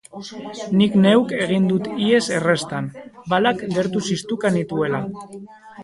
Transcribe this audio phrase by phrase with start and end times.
[0.79, 2.91] Nik neuk egin dut ihes herrestan,
[3.35, 5.09] balak gertu ziztuka nituela!